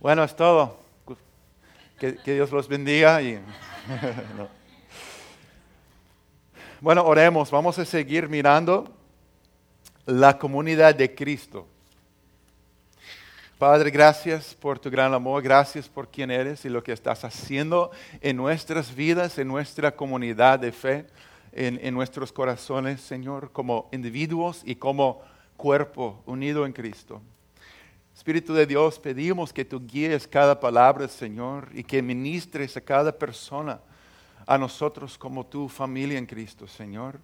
[0.00, 0.78] Bueno, es todo.
[1.98, 3.20] Que, que Dios los bendiga.
[3.20, 3.34] Y...
[4.36, 4.48] no.
[6.80, 7.50] Bueno, oremos.
[7.50, 8.88] Vamos a seguir mirando
[10.06, 11.66] la comunidad de Cristo.
[13.58, 17.90] Padre, gracias por tu gran amor, gracias por quien eres y lo que estás haciendo
[18.20, 21.06] en nuestras vidas, en nuestra comunidad de fe,
[21.50, 25.22] en, en nuestros corazones, Señor, como individuos y como
[25.56, 27.20] cuerpo unido en Cristo.
[28.18, 33.12] Espíritu de Dios, pedimos que tú guíes cada palabra, Señor, y que ministres a cada
[33.16, 33.80] persona,
[34.44, 37.20] a nosotros como tu familia en Cristo, Señor.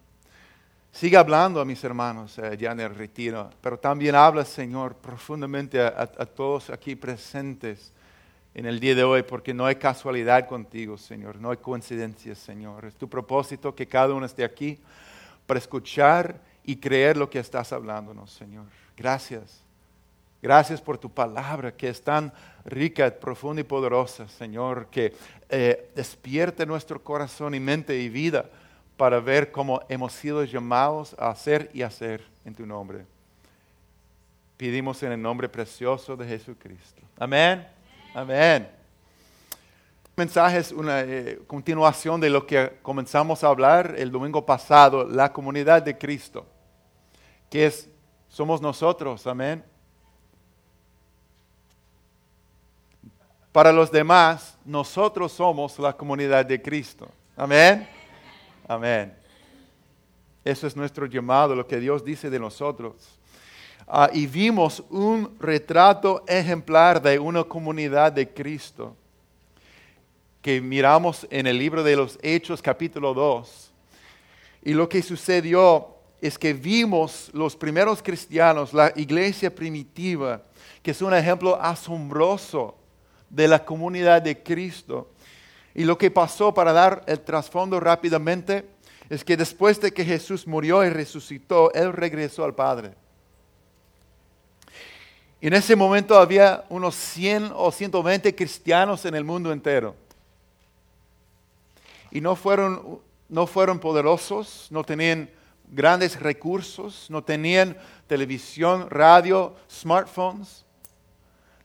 [0.92, 5.80] Sigue hablando a mis hermanos eh, ya en el retiro, pero también habla, Señor, profundamente
[5.80, 7.92] a, a, todos aquí presentes
[8.54, 12.84] en el día de hoy, porque no hay casualidad contigo, Señor, no hay coincidencias, Señor.
[12.84, 14.78] Es tu propósito que cada uno esté aquí
[15.44, 18.66] para escuchar y creer lo que estás hablándonos, Señor.
[18.96, 19.63] Gracias.
[20.44, 22.30] Gracias por tu palabra que es tan
[22.66, 25.14] rica, profunda y poderosa, Señor, que
[25.48, 28.50] eh, despierte nuestro corazón y mente y vida
[28.98, 33.06] para ver cómo hemos sido llamados a hacer y hacer en tu nombre.
[34.58, 37.00] Pedimos en el nombre precioso de Jesucristo.
[37.18, 37.66] Amén.
[38.14, 38.68] Amén.
[40.04, 45.08] El mensaje es una eh, continuación de lo que comenzamos a hablar el domingo pasado,
[45.08, 46.44] la comunidad de Cristo,
[47.48, 47.88] que es,
[48.28, 49.64] somos nosotros, amén.
[53.54, 57.08] Para los demás, nosotros somos la comunidad de Cristo.
[57.36, 57.86] Amén.
[58.66, 59.14] Amén.
[60.44, 62.96] Eso es nuestro llamado, lo que Dios dice de nosotros.
[63.86, 68.96] Uh, y vimos un retrato ejemplar de una comunidad de Cristo
[70.42, 73.72] que miramos en el libro de los Hechos capítulo 2.
[74.64, 80.42] Y lo que sucedió es que vimos los primeros cristianos, la iglesia primitiva,
[80.82, 82.78] que es un ejemplo asombroso
[83.34, 85.10] de la comunidad de Cristo.
[85.74, 88.64] Y lo que pasó para dar el trasfondo rápidamente
[89.10, 92.94] es que después de que Jesús murió y resucitó, Él regresó al Padre.
[95.40, 99.94] En ese momento había unos 100 o 120 cristianos en el mundo entero.
[102.10, 105.28] Y no fueron, no fueron poderosos, no tenían
[105.68, 107.76] grandes recursos, no tenían
[108.06, 110.64] televisión, radio, smartphones,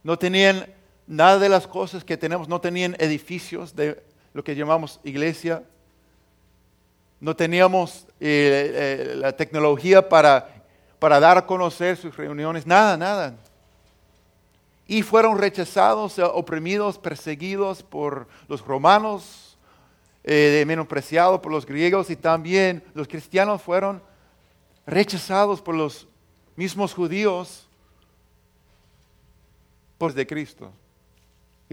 [0.02, 0.66] no tenían
[1.10, 4.00] nada de las cosas que tenemos, no tenían edificios de
[4.32, 5.64] lo que llamamos iglesia,
[7.18, 10.62] no teníamos eh, eh, la tecnología para,
[11.00, 13.34] para dar a conocer sus reuniones, nada, nada.
[14.86, 19.58] Y fueron rechazados, oprimidos, perseguidos por los romanos,
[20.22, 24.00] eh, menospreciados por los griegos y también los cristianos fueron
[24.86, 26.06] rechazados por los
[26.54, 27.68] mismos judíos
[29.98, 30.72] por de Cristo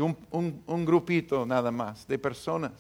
[0.01, 2.71] un, un, grupito nada más de personas.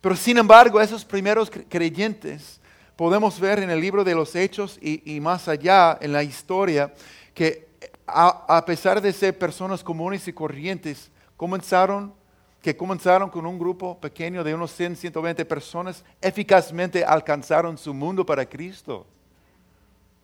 [0.00, 2.60] Pero sin embargo, esos primeros creyentes
[2.96, 6.92] podemos ver en el libro de los Hechos y, y más allá en la historia
[7.32, 7.68] que
[8.06, 12.12] a, a, pesar de ser personas comunes y corrientes, comenzaron,
[12.60, 18.24] que comenzaron con un grupo pequeño de unos 100, 120 personas, eficazmente alcanzaron su mundo
[18.24, 19.06] para Cristo.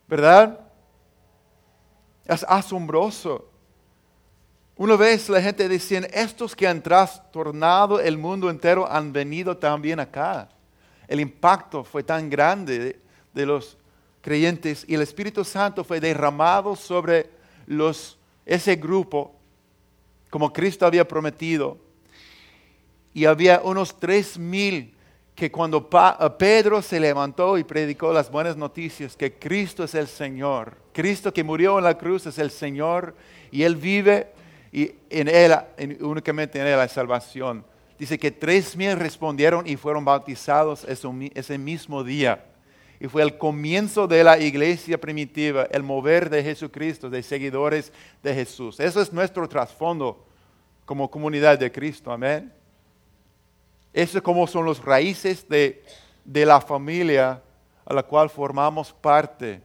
[0.09, 0.61] ¿Verdad?
[2.25, 3.54] Es asombroso.
[4.77, 10.01] Una vez la gente decía, estos que han trastornado el mundo entero han venido también
[10.01, 10.49] acá.
[11.07, 13.01] El impacto fue tan grande de,
[13.33, 13.77] de los
[14.21, 17.31] creyentes y el Espíritu Santo fue derramado sobre
[17.67, 19.35] los, ese grupo
[20.31, 21.79] como Cristo había prometido.
[23.13, 24.93] Y había unos tres mil
[25.37, 30.09] que cuando pa Pedro se levantó y predicó las buenas noticias, que Cristo es el
[30.09, 33.15] Señor, Cristo que murió en la cruz es el Señor
[33.53, 34.34] y Él vive
[34.75, 37.65] y en él, en, únicamente en él hay salvación.
[37.97, 42.45] Dice que tres mil respondieron y fueron bautizados ese, ese mismo día.
[42.99, 48.35] Y fue el comienzo de la iglesia primitiva, el mover de Jesucristo, de seguidores de
[48.35, 48.81] Jesús.
[48.81, 50.27] Eso es nuestro trasfondo
[50.85, 52.53] como comunidad de Cristo, amén.
[53.93, 55.85] Eso es como son los raíces de,
[56.25, 57.41] de la familia
[57.85, 59.63] a la cual formamos parte.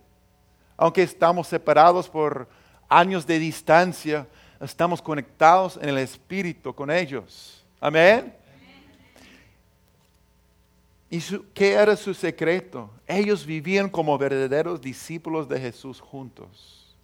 [0.78, 2.48] Aunque estamos separados por
[2.88, 4.28] años de distancia,
[4.60, 7.64] estamos conectados en el Espíritu con ellos.
[7.80, 8.34] Amén.
[11.10, 12.90] ¿Y su, qué era su secreto?
[13.08, 16.96] Ellos vivían como verdaderos discípulos de Jesús juntos,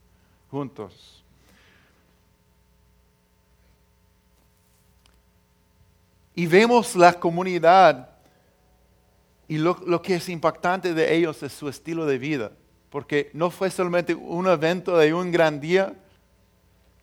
[0.52, 1.24] juntos.
[6.36, 8.10] Y vemos la comunidad
[9.48, 12.52] y lo, lo, que es impactante de ellos es su estilo de vida,
[12.90, 15.96] porque no fue solamente un evento de un gran día,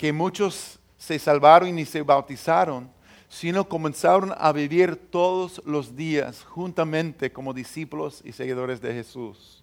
[0.02, 2.90] que muchos se salvaron ni se bautizaron,
[3.28, 9.62] sino comenzaron a vivir todos los días juntamente como discípulos y seguidores de Jesús.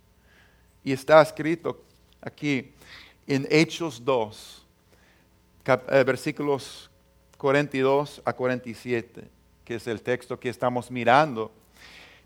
[0.81, 1.83] Y está escrito
[2.21, 2.71] aquí
[3.27, 4.65] en Hechos 2,
[5.65, 6.89] eh, versículos
[7.37, 9.27] 42 a 47,
[9.65, 11.51] que es el texto que estamos mirando.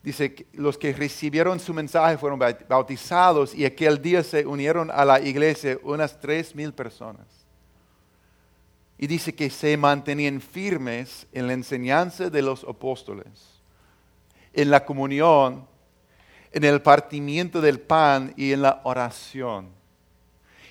[0.03, 2.37] Dice que los que recibieron su mensaje fueron
[2.69, 7.42] bautizados y aquel día se unieron a la iglesia unas tres mil personas.
[8.97, 13.61] Y dice que se mantenían firmes en la enseñanza de los apóstoles,
[14.53, 15.65] en la comunión,
[16.51, 19.69] en el partimiento del pan y en la oración.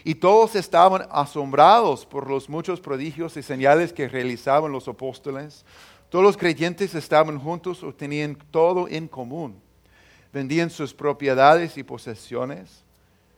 [0.05, 5.65] Y todos estaban asombrados por los muchos prodigios y señales que realizaban los apóstoles.
[6.09, 9.61] Todos los creyentes estaban juntos o tenían todo en común.
[10.33, 12.85] Vendían sus propiedades y posesiones,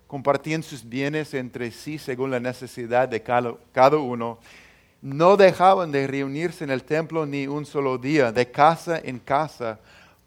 [0.06, 4.38] compartían sus bienes entre sí según la necesidad de cada uno.
[5.04, 9.78] No dejaban de reunirse en el templo ni un solo día, de casa en casa.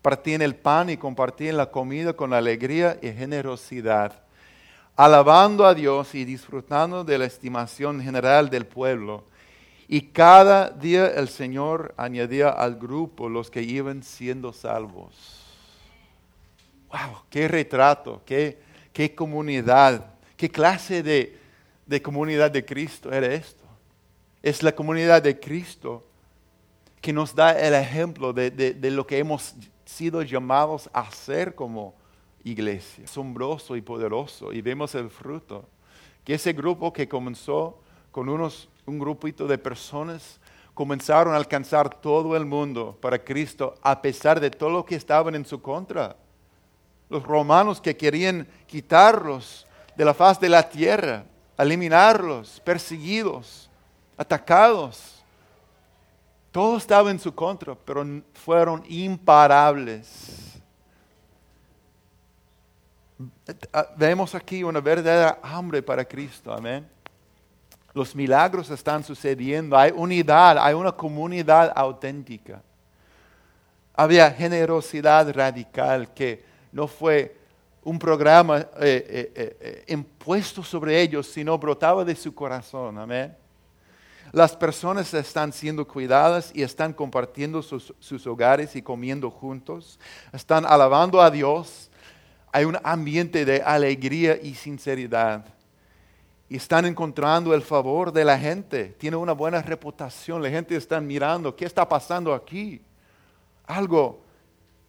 [0.01, 4.21] Partían el pan y compartían la comida con alegría y generosidad
[4.97, 9.23] alabando a Dios y disfrutando de la estimación general del pueblo.
[9.87, 15.45] Y cada día el Señor añadía al grupo los que iban siendo salvos.
[16.89, 17.21] ¡Wow!
[17.29, 18.23] ¡Qué retrato!
[18.25, 18.59] ¡Qué,
[18.91, 20.03] qué comunidad!
[20.35, 21.39] ¿Qué clase de,
[21.85, 23.56] de comunidad de Cristo era esto?
[24.47, 26.05] Es la comunidad de Cristo
[27.01, 31.93] que nos da el ejemplo de, de, lo que hemos sido llamados a ser como
[32.45, 33.03] iglesia.
[33.03, 34.53] Asombroso y poderoso.
[34.53, 35.65] Y vemos el fruto.
[36.23, 40.39] Que ese grupo que comenzó con unos, un grupito de personas,
[40.73, 45.35] comenzaron a alcanzar todo el mundo para Cristo a pesar de todo lo que estaban
[45.35, 46.15] en su contra.
[47.09, 49.67] Los romanos que querían quitarlos
[49.97, 51.25] de la faz de la tierra,
[51.57, 53.66] eliminarlos, perseguidos,
[54.17, 55.23] atacados.
[56.51, 58.03] Todo estaba en su contra, pero
[58.33, 60.47] fueron imparables
[63.95, 66.87] Vemos aquí una verdadera hambre para Cristo, amén.
[67.93, 72.61] Los milagros están sucediendo, hay unidad, hay una comunidad auténtica.
[73.95, 77.35] Había generosidad radical que no fue
[77.83, 83.35] un programa eh, eh, eh, impuesto sobre ellos, sino brotaba de su corazón, amén.
[84.37, 89.99] Las personas están siendo cuidadas y están compartiendo sus, hogares y comiendo juntos,
[90.31, 91.89] están alabando a Dios
[92.51, 95.43] hay un ambiente de alegría y sinceridad.
[96.49, 98.95] Y están encontrando el favor de la gente.
[98.99, 100.43] Tiene una buena reputación.
[100.43, 102.79] La gente está mirando, ¿qué está pasando aquí?
[103.65, 104.21] Algo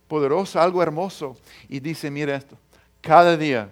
[0.08, 1.38] poderoso, algo hermoso.
[1.70, 2.58] Y dice, mira esto,
[3.00, 3.70] cada día,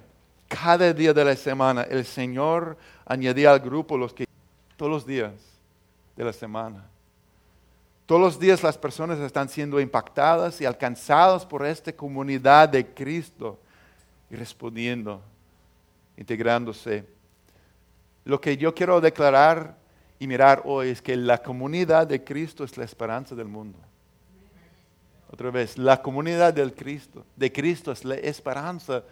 [0.49, 4.27] cada día de la semana, el Señor añadía al grupo los que,
[4.79, 5.56] todos los días
[6.17, 6.85] de la semana.
[8.07, 13.59] Todos los días las personas están siendo impactadas y alcanzadas por esta comunidad de Cristo
[14.31, 15.21] y respondiendo,
[16.17, 17.05] integrándose.
[18.25, 19.77] Lo que yo quiero declarar
[20.19, 23.79] y mirar hoy es que la comunidad de Cristo es la esperanza del mundo.
[25.31, 29.03] Otra vez, la comunidad del Cristo, de Cristo es la esperanza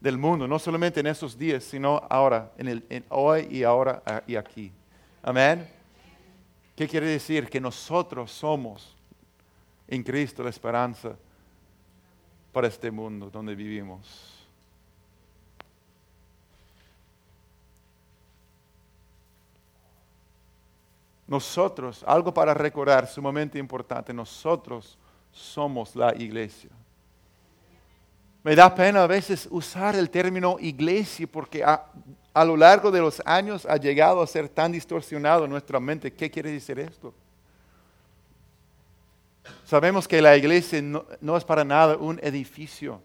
[0.00, 4.22] del mundo, no solamente en esos días, sino ahora, en el, hoy y ahora ah,
[4.26, 4.72] y aquí.
[5.22, 5.75] Amén.
[6.76, 7.48] ¿Qué quiere decir?
[7.48, 8.94] Que nosotros somos
[9.88, 11.16] en Cristo la esperanza
[12.52, 14.36] para este mundo donde vivimos.
[21.26, 24.96] Nosotros, algo para recordar sumamente importante, nosotros
[25.32, 26.70] somos la iglesia.
[28.46, 31.84] Me da pena a veces usar el término iglesia porque a,
[32.44, 36.12] lo largo de los años ha llegado a ser tan distorsionado en nuestra mente.
[36.12, 37.12] ¿Qué quiere decir esto?
[39.64, 43.00] Sabemos que la iglesia no, no es para nada un edificio,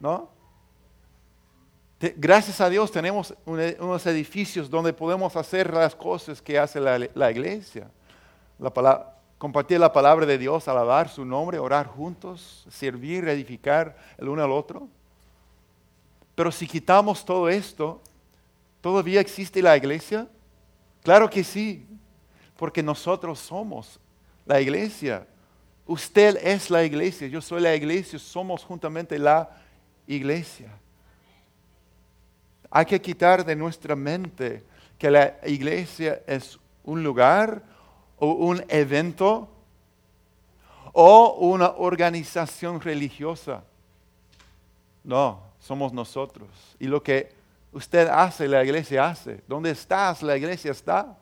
[0.00, 0.28] ¿no?
[2.16, 7.88] Gracias a Dios tenemos unos edificios donde podemos hacer las cosas que hace la, iglesia.
[9.40, 14.50] Compartir la palabra de Dios, alabar su nombre, orar juntos, servir, edificar el uno al
[14.50, 14.86] otro.
[16.34, 18.02] Pero si quitamos todo esto,
[18.82, 20.28] ¿todavía existe la iglesia?
[21.02, 21.86] Claro que sí,
[22.58, 23.98] porque nosotros somos
[24.44, 25.26] la iglesia.
[25.86, 29.48] Usted es la iglesia, yo soy la iglesia, somos juntamente la
[30.06, 30.70] iglesia.
[32.70, 34.62] Hay que quitar de nuestra mente
[34.98, 37.79] que la iglesia es un lugar
[38.20, 39.48] o un evento
[40.92, 43.64] o una organización religiosa.
[45.02, 46.48] No, somos nosotros.
[46.78, 47.32] Y lo que
[47.72, 49.42] usted hace, la iglesia hace.
[49.48, 50.22] ¿Dónde estás?
[50.22, 51.16] La iglesia está.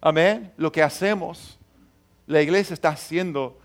[0.00, 0.52] Amén.
[0.56, 1.58] Lo que hacemos,
[2.26, 3.58] la iglesia está haciendo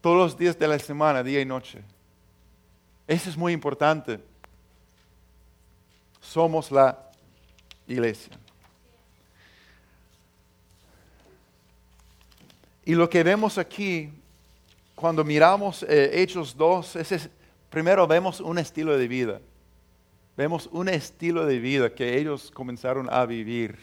[0.00, 1.82] todos los días de la semana, día y noche.
[3.06, 4.20] Eso es muy importante.
[6.20, 6.98] Somos la
[7.86, 8.38] iglesia.
[12.88, 14.12] Y lo que vemos aquí,
[14.94, 17.28] cuando miramos eh, Hechos 2, es,
[17.68, 19.40] primero vemos un estilo de vida.
[20.36, 23.76] Vemos un estilo de vida que ellos comenzaron a vivir.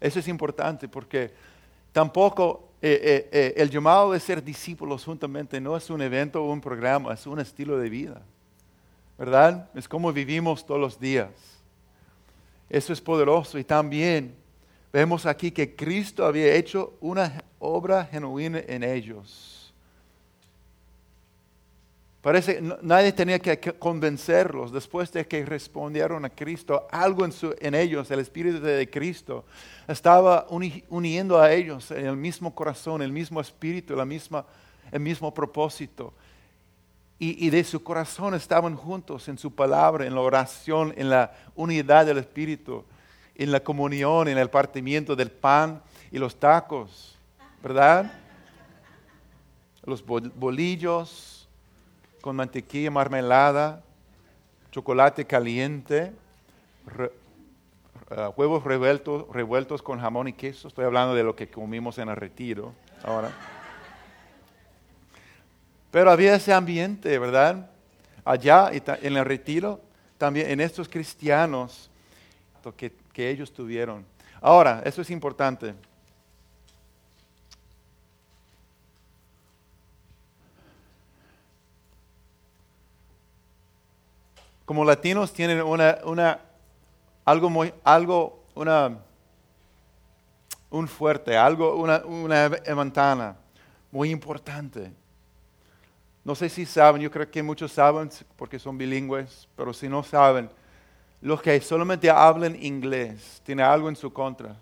[0.00, 1.32] Eso es importante porque
[1.90, 6.60] tampoco eh, eh, el llamado de ser discípulos juntamente no es un evento o un
[6.60, 8.22] programa, es un estilo de vida.
[9.18, 9.68] ¿Verdad?
[9.74, 11.30] Es como vivimos todos los días.
[12.70, 14.41] Eso es poderoso y también
[14.92, 19.72] vemos aquí que Cristo había hecho una obra genuina en ellos.
[22.20, 26.86] Parece que nadie tenía que convencerlos después de que respondieron a Cristo.
[26.92, 29.44] Algo en, su, en ellos, el Espíritu de Cristo,
[29.88, 34.46] estaba uniendo a ellos en el mismo corazón, el mismo espíritu, la misma,
[34.92, 36.14] el mismo propósito.
[37.18, 41.32] Y, y de su corazón estaban juntos en su palabra, en la oración, en la
[41.56, 42.84] unidad del Espíritu,
[43.42, 47.16] en la comunión, en el partimiento del pan y los tacos,
[47.62, 48.12] ¿verdad?
[49.84, 51.48] Los bolillos
[52.20, 53.82] con mantequilla, marmelada,
[54.70, 56.12] chocolate caliente,
[56.98, 60.68] eh, huevos revueltos, revueltos con jamón y queso.
[60.68, 62.72] Estoy hablando de lo que comimos en el retiro
[63.02, 63.32] ahora.
[65.90, 67.70] Pero había ese ambiente, ¿verdad?
[68.24, 69.80] Allá en el retiro,
[70.16, 71.90] también en estos cristianos
[72.76, 74.04] que, que ellos tuvieron.
[74.40, 75.74] Ahora, eso es importante.
[84.72, 86.40] como latinos tienen una, una
[87.26, 88.96] algo muy, algo, una,
[90.70, 93.36] un fuerte, algo, una, una ventana
[93.90, 94.90] muy importante.
[96.24, 100.02] No sé si saben, yo creo que muchos saben porque son bilingües, pero si no
[100.02, 100.48] saben,
[101.22, 104.56] los que solamente hablan inglés tienen algo en su contra.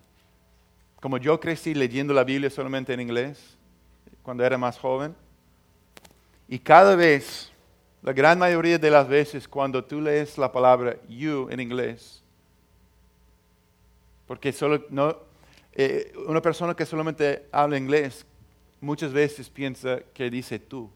[1.01, 3.57] Como yo crecí leyendo la Biblia solamente en inglés
[4.23, 5.17] cuando era más joven,
[6.47, 7.51] y cada vez
[8.03, 12.23] la gran mayoría de las veces cuando tú lees la palabra you en inglés,
[14.27, 15.17] porque solo no,
[15.73, 18.27] eh, una persona que solamente habla inglés
[18.81, 20.91] muchas veces piensa que dice tú.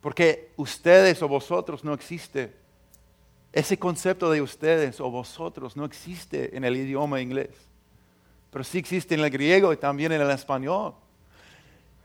[0.00, 2.59] Porque ustedes o vosotros no existe.
[3.52, 7.50] Ese concepto de ustedes o vosotros no existe en el idioma inglés.
[8.50, 10.94] Pero sí existe en el griego y también en el español.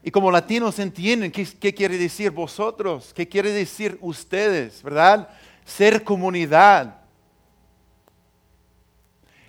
[0.03, 5.29] Y como latinos entienden qué, quiere decir vosotros, qué quiere decir ustedes, ¿verdad?
[5.65, 7.01] Ser comunidad.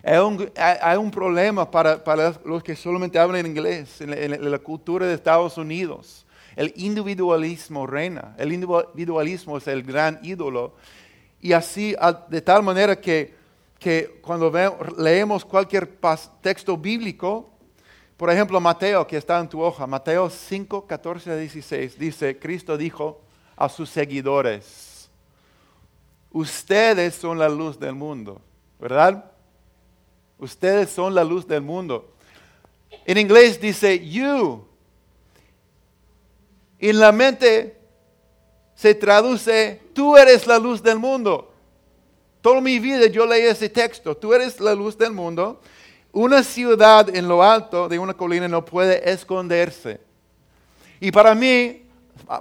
[0.03, 2.01] Hay un, problema para,
[2.45, 6.27] los que solamente hablan inglés en la cultura de Estados Unidos.
[6.55, 8.35] El individualismo reina.
[8.39, 10.75] El individualismo es el gran ídolo.
[11.47, 11.95] Y así,
[12.29, 13.33] de tal manera que,
[13.79, 14.53] que cuando
[14.99, 15.97] leemos cualquier
[16.41, 17.49] texto bíblico,
[18.17, 22.77] por ejemplo, Mateo, que está en tu hoja, Mateo 5, 14 a 16, dice, Cristo
[22.77, 23.21] dijo
[23.55, 25.09] a sus seguidores,
[26.33, 28.41] ustedes son la luz del mundo,
[28.81, 29.31] ¿verdad?
[30.39, 32.13] Ustedes son la luz del mundo.
[33.05, 34.67] En inglés dice you.
[36.81, 37.79] En la mente
[38.75, 41.51] se traduce, tú eres la luz del mundo.
[42.43, 45.59] Toda mi vida yo leí ese texto, tú eres la luz del mundo.
[46.13, 49.99] Una ciudad en lo alto de una colina no puede esconderse.
[51.01, 51.83] Y para mí,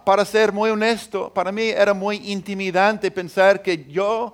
[0.03, 4.33] para ser muy honesto, para mí era muy intimidante pensar que yo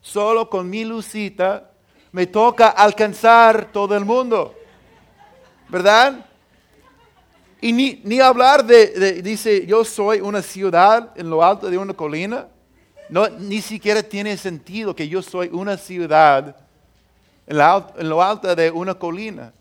[0.00, 1.70] solo con mi lucita
[2.10, 4.54] me toca alcanzar todo el mundo.
[5.68, 6.24] ¿Verdad?
[7.60, 12.48] Y ni, hablar de, dice, yo soy una ciudad en lo alto de una colina.
[13.12, 16.56] No, ni siquiera tiene sentido que yo soy una ciudad
[17.46, 19.52] en, lo alto de una colina.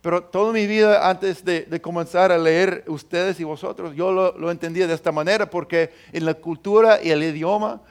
[0.00, 4.50] Pero toda mi vida antes de, comenzar a leer ustedes y vosotros, yo lo, lo,
[4.50, 7.82] entendía de esta manera porque en la cultura y el idioma,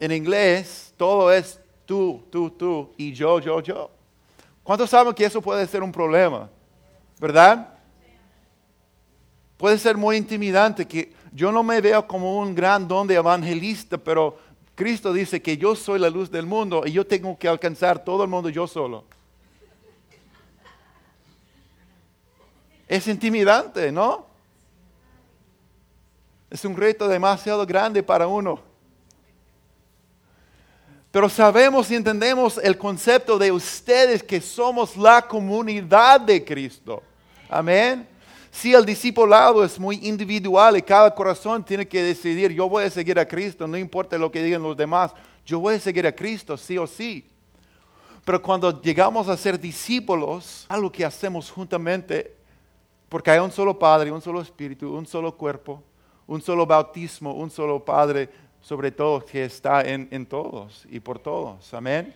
[0.00, 3.92] en inglés, todo es tú, tú, tú y yo, yo, yo.
[4.64, 6.50] ¿Cuántos saben que eso puede ser un problema?
[7.20, 7.74] ¿Verdad?
[9.56, 13.98] Puede ser muy intimidante que yo no me veo como un gran don de evangelista,
[13.98, 14.38] pero
[14.74, 18.24] Cristo dice que yo soy la luz del mundo y yo tengo que alcanzar todo
[18.24, 19.04] el mundo yo solo.
[22.88, 24.26] Es intimidante, ¿no?
[26.50, 28.60] Es un reto demasiado grande para uno.
[31.12, 37.02] Pero sabemos y entendemos el concepto de ustedes que somos la comunidad de Cristo.
[37.48, 38.09] Amén.
[38.50, 42.90] Si el discipulado es muy individual y cada corazón tiene que decidir, yo voy a
[42.90, 45.12] seguir a Cristo, no importa lo que digan los demás,
[45.46, 47.24] yo voy a seguir a Cristo sí o sí.
[48.24, 52.34] Pero cuando llegamos a ser discípulos, algo que hacemos juntamente,
[53.08, 55.82] porque hay un solo Padre, un solo Espíritu, un solo cuerpo,
[56.26, 58.28] un solo bautismo, un solo Padre,
[58.60, 61.72] sobre todo que está en, en todos y por todos.
[61.72, 62.14] Amén.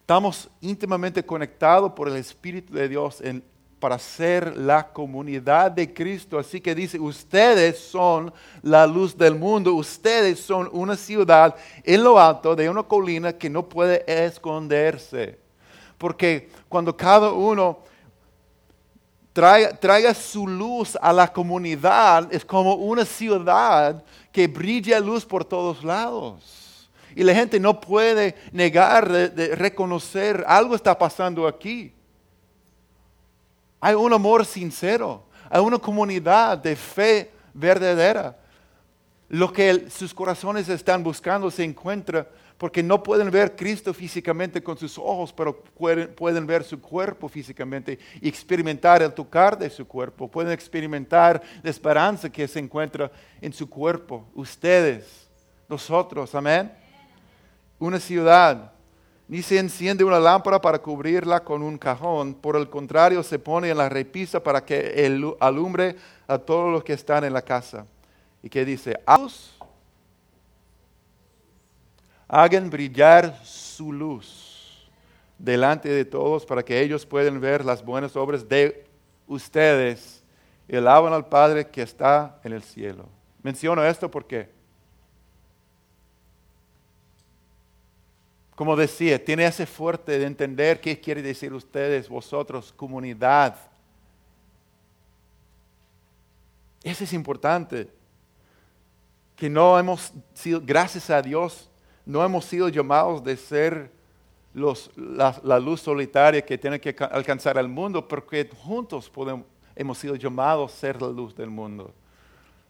[0.00, 3.42] Estamos íntimamente conectados por el Espíritu de Dios en
[3.78, 6.38] para ser la comunidad de Cristo.
[6.38, 11.54] Así que dice, ustedes son la luz del mundo, ustedes son una ciudad
[11.84, 15.38] en lo alto de una colina que no puede esconderse.
[15.98, 17.80] Porque cuando cada uno
[19.32, 24.02] traiga, su luz a la comunidad, es como una ciudad
[24.32, 26.88] que brilla luz por todos lados.
[27.14, 31.95] Y la gente no puede negar de reconocer, algo está pasando aquí.
[33.86, 38.36] Hay un amor sincero, hay una comunidad de fe verdadera.
[39.28, 42.28] Lo que sus corazones están buscando se encuentra
[42.58, 47.96] porque no pueden ver Cristo físicamente con sus ojos, pero pueden, ver su cuerpo físicamente
[48.20, 50.28] y experimentar el tocar de su cuerpo.
[50.28, 53.08] Pueden experimentar la esperanza que se encuentra
[53.40, 54.26] en su cuerpo.
[54.34, 55.28] Ustedes,
[55.68, 56.72] nosotros, amén.
[57.78, 58.72] Una ciudad
[59.28, 63.70] ni se enciende una lámpara para cubrirla con un cajón, por el contrario se pone
[63.70, 65.04] en la repisa para que
[65.40, 65.96] alumbre
[66.28, 67.86] a todos los que están en la casa.
[68.42, 68.96] Y que dice,
[72.28, 74.88] hagan brillar su luz
[75.38, 78.86] delante de todos para que ellos puedan ver las buenas obras de
[79.26, 80.22] ustedes
[80.68, 83.08] y alaban al Padre que está en el cielo.
[83.42, 84.55] Menciono esto porque
[88.56, 93.54] Como decía, tiene ese fuerte de entender qué quiere decir ustedes, vosotros, comunidad.
[96.82, 97.90] Eso es importante.
[99.36, 101.68] Que no hemos sido, gracias a Dios,
[102.06, 103.92] no hemos sido llamados de ser
[104.54, 109.12] los, la, luz solitaria que tiene que alcanzar al mundo, porque juntos
[109.74, 111.92] hemos sido llamados a ser la luz del mundo.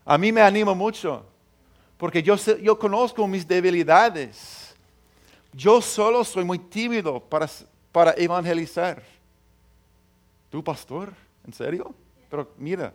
[0.04, 1.24] A mí me anima mucho,
[1.96, 4.65] porque yo, yo conozco mis debilidades
[5.56, 7.48] yo solo soy muy tímido para,
[7.90, 9.02] para evangelizar.
[10.50, 11.14] ¿Tú, pastor?
[11.46, 11.94] ¿En serio?
[12.28, 12.92] Pero mira,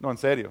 [0.00, 0.50] no, en serio.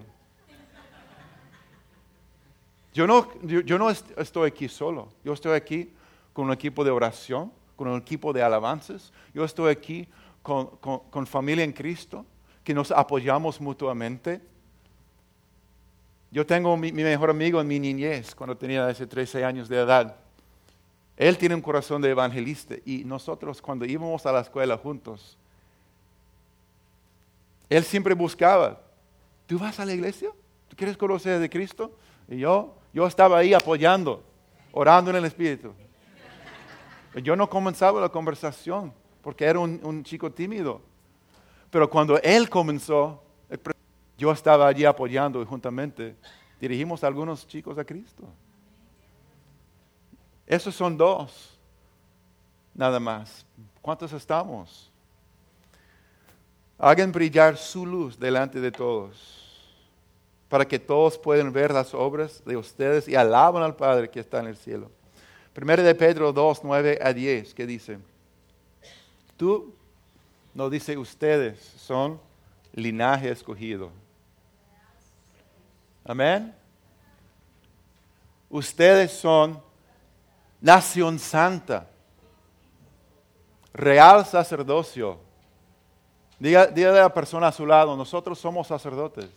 [2.94, 5.10] Yo no, yo, no estoy aquí solo.
[5.24, 5.92] Yo estoy aquí
[6.32, 9.12] con un equipo de oración, con un equipo de alabanzas.
[9.34, 10.08] Yo estoy aquí
[10.42, 12.26] con, con familia en Cristo,
[12.64, 14.42] que nos apoyamos mutuamente.
[16.32, 20.16] Yo tengo mi, mejor amigo en mi niñez, cuando tenía ese 13 años de edad.
[21.18, 25.36] Él tiene un corazón de evangelista y nosotros cuando íbamos a la escuela juntos,
[27.70, 28.80] él siempre buscaba,
[29.48, 30.30] ¿tú vas a la iglesia?
[30.70, 31.92] ¿Tú quieres conocer de Cristo?
[32.30, 34.24] Y yo, yo estaba ahí apoyando,
[34.72, 35.74] orando en el Espíritu.
[37.16, 40.82] Yo no comenzaba la conversación porque era un, un chico tímido.
[41.72, 43.24] Pero cuando él comenzó,
[44.18, 46.16] yo estaba allí apoyando y juntamente
[46.62, 48.24] dirigimos a algunos chicos a Cristo.
[50.48, 51.60] Esos son dos,
[52.74, 53.46] nada más.
[53.82, 54.90] ¿Cuántos estamos?
[56.80, 59.76] Hagan brillar su luz delante de todos,
[60.48, 64.40] para que todos puedan ver las obras de ustedes y alaban al Padre que está
[64.40, 64.90] en el cielo.
[65.54, 67.98] Primero de Pedro 2, 9 a 10, que dice,
[69.36, 69.74] tú,
[70.54, 72.22] no dice ustedes, son
[72.74, 73.92] linaje escogido.
[76.06, 76.56] Amén.
[78.50, 79.67] Ustedes son
[80.62, 81.88] nación santa,
[83.74, 85.20] real sacerdocio.
[86.40, 89.30] Dígale a la persona a su lado, nosotros somos sacerdotes.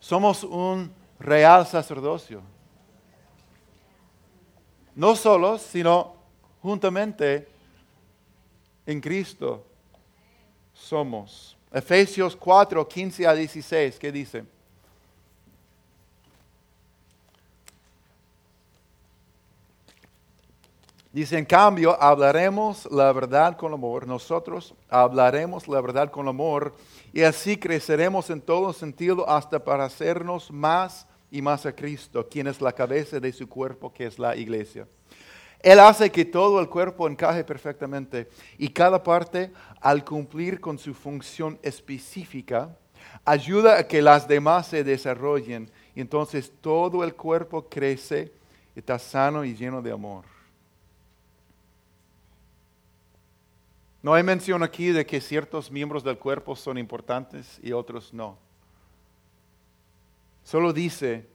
[0.00, 2.42] Somos un real sacerdocio.
[4.94, 6.14] No solos, sino
[6.62, 7.48] juntamente
[8.86, 9.64] en Cristo
[10.72, 11.56] somos.
[11.72, 14.44] Efesios 4, 15 a 16, ¿qué dice?
[21.14, 24.04] Dice, en cambio, hablaremos la verdad con amor.
[24.04, 26.74] Nosotros hablaremos la verdad con amor
[27.12, 32.48] y así creceremos en todo sentido hasta para hacernos más y más a Cristo, quien
[32.48, 34.88] es la cabeza de su cuerpo, que es la iglesia.
[35.60, 40.94] Él hace que todo el cuerpo encaje perfectamente y cada parte, al cumplir con su
[40.94, 42.76] función específica,
[43.24, 48.32] ayuda a que las demás se desarrollen y entonces todo el cuerpo crece
[48.74, 50.33] está sano y lleno de amor.
[54.04, 58.36] No hay mención aquí de que ciertos miembros del cuerpo son importantes y otros no.
[60.42, 61.26] Solo dice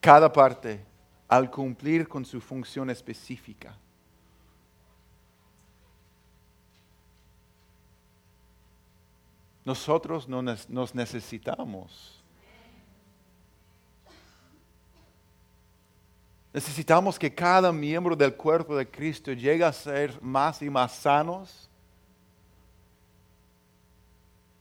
[0.00, 0.82] cada parte
[1.28, 3.76] al cumplir con su función específica.
[9.66, 12.19] Nosotros no nos necesitamos
[16.52, 21.68] Necesitamos que cada miembro del cuerpo de Cristo llegue a ser más y más sanos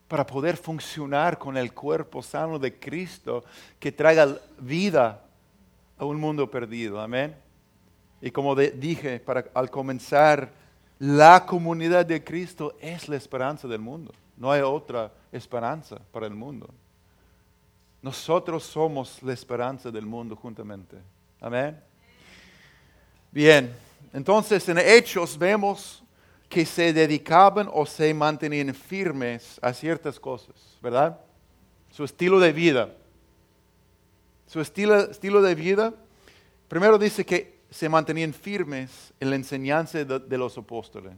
[0.07, 3.43] para poder funcionar con el cuerpo sano de Cristo
[3.79, 5.23] que traiga vida
[5.97, 6.99] a un mundo perdido.
[6.99, 7.35] Amén.
[8.21, 10.51] Y como dije para, al comenzar,
[10.99, 14.13] la comunidad de Cristo es la esperanza del mundo.
[14.35, 16.69] No hay otra esperanza para el mundo.
[18.01, 20.97] Nosotros somos la esperanza del mundo juntamente.
[21.41, 21.79] Amén.
[23.31, 23.73] Bien,
[24.11, 26.03] entonces en Hechos vemos
[26.49, 31.19] que se dedicaban o se mantenían firmes a ciertas cosas, ¿verdad?
[31.91, 32.93] Su estilo de vida.
[34.47, 35.93] Su estilo, estilo de vida,
[36.67, 41.13] primero dice que se mantenían firmes en la enseñanza de, de los apóstoles.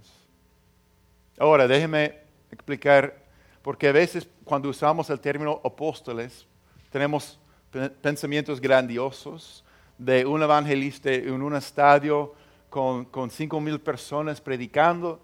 [1.39, 2.19] Ahora, déjeme
[2.51, 3.23] explicar,
[3.61, 6.45] porque a veces cuando usamos el término apóstoles,
[6.91, 7.39] tenemos
[8.01, 9.63] pensamientos grandiosos,
[10.01, 12.33] de un evangelista en un estadio
[12.71, 15.21] con, cinco mil personas predicando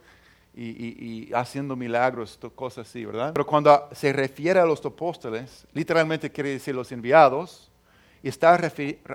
[0.56, 3.34] y, haciendo milagros, cosas así, ¿verdad?
[3.34, 7.72] Pero cuando se refiere a los apóstoles, literalmente quiere decir los enviados,
[8.22, 8.60] y está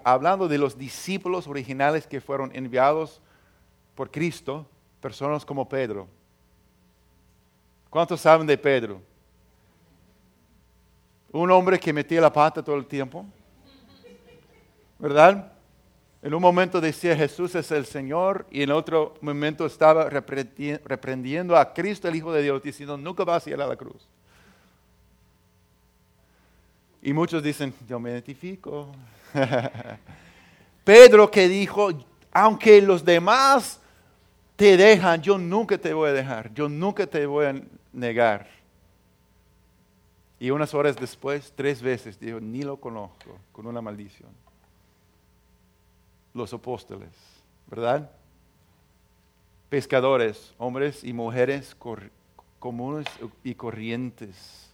[0.03, 3.20] hablando de los discípulos originales que fueron enviados
[3.94, 4.66] por Cristo,
[5.01, 6.09] personas como Pedro.
[7.88, 9.01] ¿Cuántos saben de Pedro?
[11.31, 13.25] Un hombre que metía la pata todo el tiempo,
[14.98, 15.51] ¿verdad?
[16.22, 21.74] En un momento decía Jesús es el Señor y en otro momento estaba reprendiendo a
[21.74, 24.06] Cristo, el Hijo de Dios, diciendo, nunca vas a ir a la cruz.
[27.02, 28.87] Y muchos dicen, yo me identifico.
[30.85, 31.88] Pedro que dijo,
[32.30, 33.80] aunque los demás
[34.54, 37.61] te dejan, yo nunca te voy a dejar, yo nunca te voy a
[37.92, 38.46] negar.
[40.38, 44.41] Y unas horas después, tres veces, dijo, ni lo conozco, con una maldición
[46.35, 47.11] los apóstoles,
[47.66, 48.11] ¿verdad?
[49.68, 51.77] Pescadores, hombres y mujeres
[52.59, 53.07] comunes
[53.42, 54.71] y corrientes,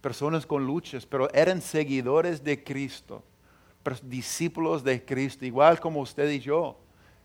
[0.00, 3.22] personas con luchas, pero eran seguidores de Cristo,
[4.02, 6.76] discípulos de Cristo, igual como usted y yo.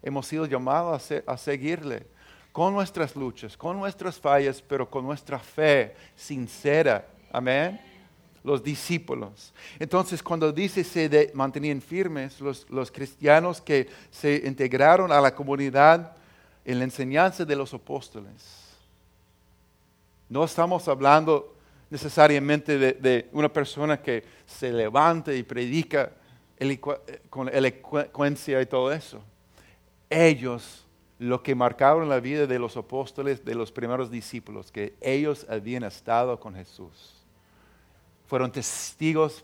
[0.03, 2.05] Hemos sido llamados a, a seguirle
[2.51, 7.07] con nuestras luchas, con nuestras fallas, pero con nuestra fe sincera.
[7.31, 7.90] Amén
[8.43, 9.53] los discípulos.
[9.79, 16.15] Entonces, cuando dice se mantenían firmes, los, los, cristianos que se integraron a la comunidad
[16.65, 18.61] en la enseñanza de los apóstoles.
[20.29, 21.55] No estamos hablando
[21.89, 26.11] necesariamente de, una persona que se levanta y predica
[27.29, 29.21] con elocuencia y todo eso.
[30.09, 30.85] Ellos,
[31.19, 35.83] lo que marcaron la vida de los apóstoles, de los primeros discípulos, que ellos habían
[35.83, 37.20] estado con Jesús
[38.31, 39.43] fueron testigos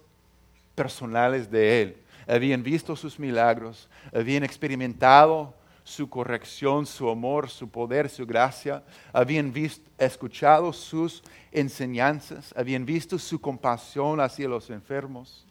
[0.74, 1.98] personales de Él.
[2.26, 9.52] Habían visto sus milagros, habían experimentado su corrección, su amor, su poder, su gracia, habían
[9.52, 11.22] visto, escuchado sus
[11.52, 15.46] enseñanzas, habían visto su compasión hacia los enfermos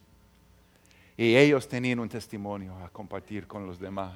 [1.15, 4.15] y ellos tenían un testimonio a compartir con los demás.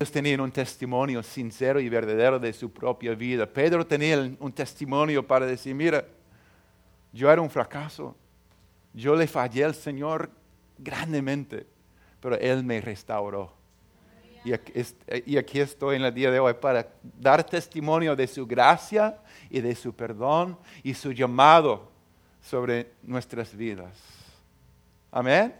[0.00, 3.46] Ellos tenían un testimonio sincero y verdadero de su propia vida.
[3.46, 6.04] Pedro tenía un testimonio para decir, mira,
[7.16, 8.14] yo era un fracaso.
[8.92, 10.30] Yo le fallé al Señor
[10.78, 11.66] grandemente,
[12.20, 13.52] pero Él me restauró.
[14.44, 16.86] Y aquí, estoy en el día de hoy para
[17.18, 19.18] dar testimonio de su gracia
[19.50, 21.90] y de su perdón y su llamado
[22.40, 23.98] sobre nuestras vidas.
[25.10, 25.52] Amén.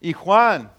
[0.00, 0.70] Y Juan,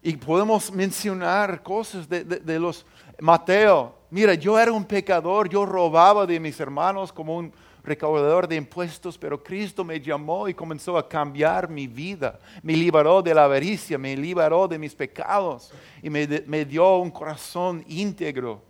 [0.00, 2.86] y podemos mencionar cosas de, de, los
[3.20, 3.96] Mateo.
[4.10, 7.52] Mira, yo era un pecador, yo robaba de mis hermanos como un,
[7.84, 12.40] recaudador de impuestos, pero Cristo me llamó y comenzó a cambiar mi vida.
[12.62, 15.70] Me liberó de la avaricia, me liberó de mis pecados
[16.02, 18.62] y me, dio un corazón íntegro.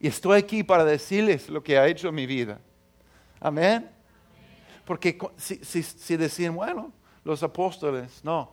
[0.00, 2.60] Y estoy aquí para decirles lo que ha hecho mi vida.
[3.38, 3.88] Amén.
[4.84, 8.50] Porque si, decían, bueno, los apóstoles, no,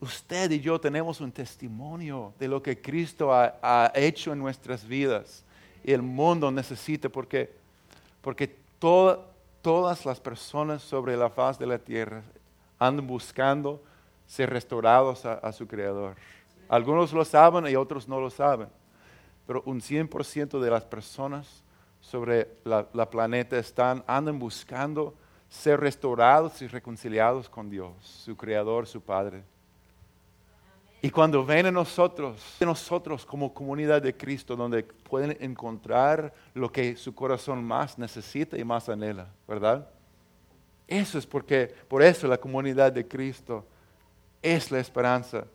[0.00, 4.84] usted y yo tenemos un testimonio de lo que Cristo ha, ha hecho en nuestras
[4.84, 5.44] vidas.
[5.84, 7.59] Y el mundo necesita porque
[8.20, 12.22] porque todas las personas sobre la faz de la tierra
[12.78, 13.82] andan buscando
[14.26, 16.16] ser restaurados a, su Creador.
[16.68, 18.68] Algunos lo saben y otros no lo saben,
[19.46, 21.64] pero un 100% de las personas
[22.00, 25.14] sobre la, la, planeta están, andan buscando
[25.48, 29.42] ser restaurados y reconciliados con Dios, su Creador, su Padre.
[31.02, 36.94] Y cuando ven a nosotros, nosotros como comunidad de Cristo, donde pueden encontrar lo que
[36.96, 39.88] su corazón más necesita y más anhela, ¿verdad?
[40.86, 43.66] Eso es porque, por eso la comunidad de Cristo
[44.42, 45.46] es la esperanza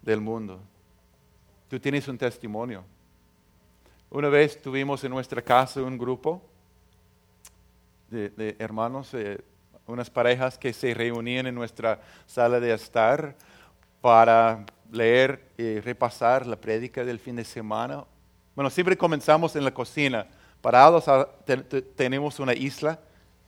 [0.00, 0.60] del mundo.
[1.68, 2.84] Tú tienes un testimonio.
[4.08, 6.42] Una vez tuvimos en nuestra casa un grupo
[8.08, 9.42] de, hermanos, eh,
[9.86, 13.36] unas parejas que se reunían en nuestra sala de estar
[14.02, 18.04] para leer y repasar la prédica del fin de semana.
[18.54, 20.26] Bueno, siempre comenzamos en la cocina.
[20.60, 21.04] Parados
[21.96, 22.98] tenemos una isla,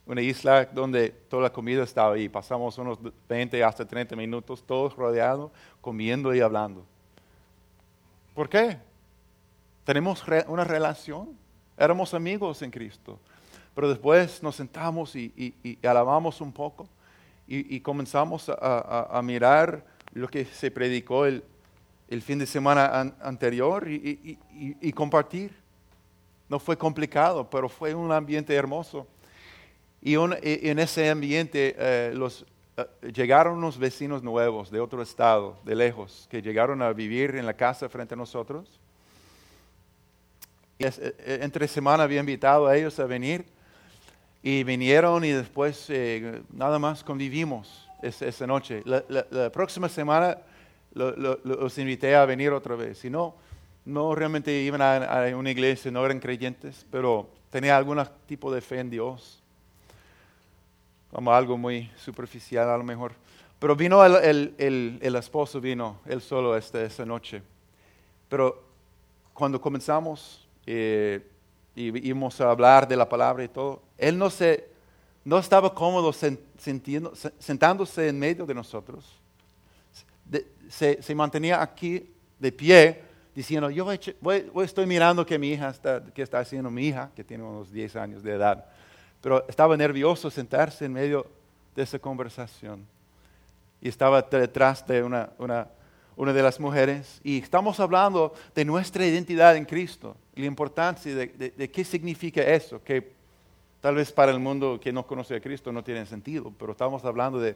[0.07, 2.29] una isla donde toda la comida estaba ahí.
[2.29, 6.87] Pasamos unos 20 hasta 30 minutos todos rodeados, comiendo y hablando.
[8.33, 8.79] ¿Por qué?
[9.85, 11.37] Tenemos una relación.
[11.77, 13.19] Éramos amigos en Cristo.
[13.75, 16.89] Pero después nos sentamos y, alabamos un poco
[17.49, 21.43] y, comenzamos a mirar lo que se predicó el,
[22.23, 25.53] fin de semana anterior y, compartir.
[26.49, 29.07] No fue complicado, pero fue un ambiente hermoso.
[30.01, 32.47] Y en ese ambiente eh, los,
[32.77, 37.47] eh, llegaron unos vecinos nuevos de otro estado, de lejos, que llegaron a vivir en
[37.47, 38.69] la casa frente a nosotros.
[40.79, 43.47] Y eh, entre semana había invitado a ellos a venir
[44.43, 45.91] y vinieron y después
[46.53, 48.83] nada más convivimos esa noche.
[48.85, 50.39] La, próxima semana
[50.93, 52.99] los invité a venir otra vez.
[52.99, 53.35] Si no,
[53.85, 58.81] no realmente iban a, una iglesia, no eran creyentes, pero tenía algún tipo de fe
[58.81, 59.43] en Dios.
[61.11, 63.13] Como algo muy superficial a lo mejor.
[63.59, 64.55] Pero vino el,
[65.01, 67.41] el, esposo, vino él solo esta, esa noche.
[68.29, 68.63] Pero
[69.33, 71.27] cuando comenzamos eh,
[71.75, 74.74] y íbamos a hablar de la palabra y todo, él no se
[75.25, 79.19] no estaba cómodo sentándose en medio de nosotros.
[80.69, 83.03] se, mantenía aquí de pie
[83.35, 83.91] diciendo, yo
[84.63, 87.97] estoy mirando que mi hija está, que está haciendo mi hija, que tiene unos 10
[87.97, 88.67] años de edad.
[89.23, 91.27] Pero estaba nervioso sentarse en medio
[91.75, 92.87] de esa conversación.
[93.81, 97.21] Y estaba detrás de una, una, de las mujeres.
[97.25, 102.83] Y estamos hablando de nuestra identidad en Cristo, la importancia de, de qué significa eso,
[102.85, 103.24] que
[103.85, 107.05] Tal vez para el mundo que no conoce a Cristo no tiene sentido, pero estamos
[107.05, 107.55] hablando de...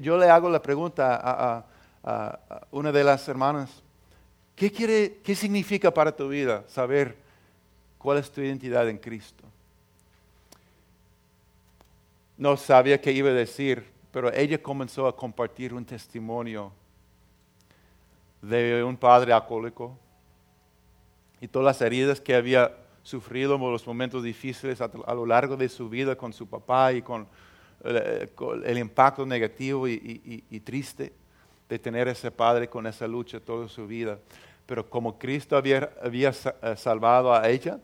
[0.00, 1.64] yo, le hago la pregunta
[2.02, 3.70] a, una de las hermanas,
[4.56, 7.14] ¿qué, quiere, ¿qué significa para tu vida saber
[7.98, 9.44] cuál es tu identidad en Cristo?
[12.36, 16.72] No sabía qué iba a decir, pero ella comenzó a compartir un testimonio
[18.42, 19.96] de un padre alcohólico
[21.40, 25.88] y todas las heridas que había sufrido los momentos difíciles a, lo largo de su
[25.88, 27.26] vida con su papá y con,
[27.82, 28.30] eh,
[28.66, 31.14] el impacto negativo y, triste
[31.70, 34.18] de tener ese padre con esa lucha toda su vida.
[34.66, 37.80] Pero como Cristo había, eh, salvado a ella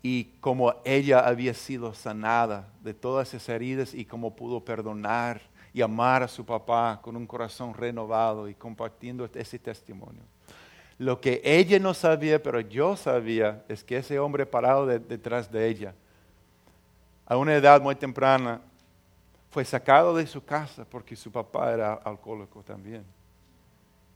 [0.00, 5.42] y como ella había sido sanada de todas esas heridas y como pudo perdonar
[5.74, 10.22] y amar a su papá con un corazón renovado y compartiendo ese testimonio.
[11.02, 15.66] Lo que ella no sabía, pero yo sabía, es que ese hombre parado detrás de
[15.66, 15.94] ella,
[17.26, 18.60] a una edad muy temprana,
[19.50, 23.04] fue sacado de su casa porque su papá era alcohólico también.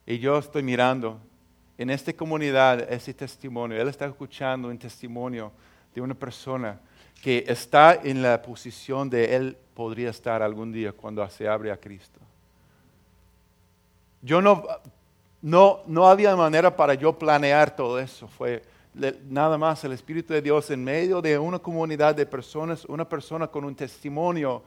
[0.07, 1.18] Y yo estoy mirando
[1.77, 3.83] en esta comunidad ese testimonio.
[3.83, 5.51] Él está escuchando un testimonio
[5.92, 6.79] de una persona
[7.20, 11.81] que está en la posición de él podría estar algún día cuando se abre a
[11.81, 12.20] Cristo.
[14.22, 14.64] Yo no
[15.46, 18.26] no, no había manera para yo planear todo eso.
[18.26, 18.64] Fue
[19.28, 23.46] nada más el Espíritu de Dios en medio de una comunidad de personas, una persona
[23.46, 24.64] con un testimonio,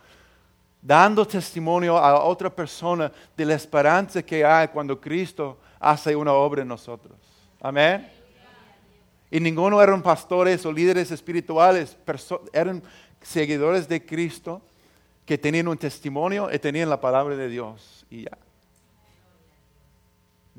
[0.81, 6.61] dando testimonio a otra persona de la esperanza que hay cuando Cristo hace una obra
[6.61, 7.17] en nosotros.
[7.59, 8.09] Amén.
[9.29, 11.97] Y ninguno eran pastores o líderes espirituales,
[12.53, 12.81] eran
[13.21, 14.61] seguidores de Cristo
[15.25, 18.05] que tenían un testimonio y tenían la palabra de Dios.
[18.09, 18.37] Y ya.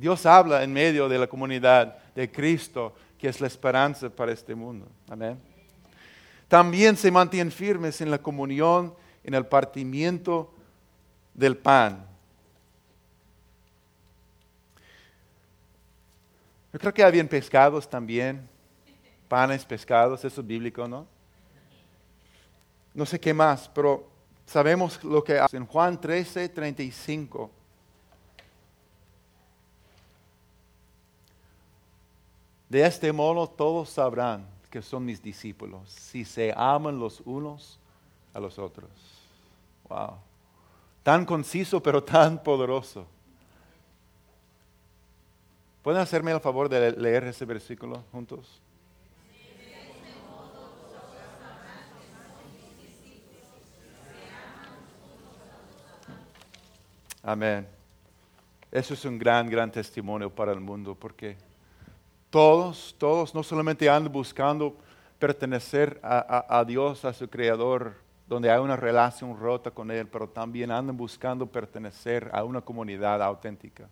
[0.00, 4.54] Dios habla en medio de la comunidad de Cristo, que es la esperanza para este
[4.54, 4.88] mundo.
[5.10, 5.38] Amén.
[6.48, 10.54] También se mantienen firmes en la comunión, en el partimiento
[11.34, 12.06] del pan.
[16.72, 18.48] Yo creo que habían pescados también,
[19.28, 21.06] panes, pescados, eso es bíblico, ¿no?
[22.94, 24.08] No sé qué más, pero
[24.46, 25.58] sabemos lo que hace.
[25.58, 27.50] En Juan 13, 35.
[32.70, 37.80] De este modo todos sabrán que son mis discípulos, si se aman los unos
[38.32, 38.88] a los otros.
[39.88, 40.14] Wow.
[41.02, 43.04] Tan conciso, pero tan poderoso.
[45.82, 48.62] ¿Pueden hacerme el favor de leer ese versículo juntos?
[57.20, 57.66] Amén.
[58.70, 61.49] Eso es un gran, gran testimonio para el mundo porque
[62.30, 64.76] todos, todos no solamente andan buscando
[65.18, 67.94] pertenecer a, Dios, a su Creador,
[68.26, 73.20] donde hay una relación rota con Él, pero también andan buscando pertenecer a una comunidad
[73.20, 73.88] auténtica.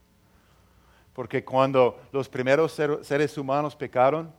[1.13, 4.33] Porque cuando los primeros seres humanos pecaron,